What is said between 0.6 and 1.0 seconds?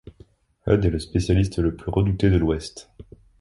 Hud est le